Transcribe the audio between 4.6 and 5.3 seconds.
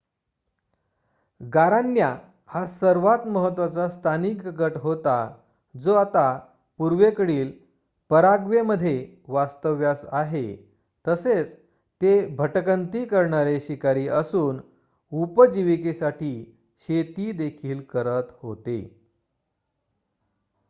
गट होता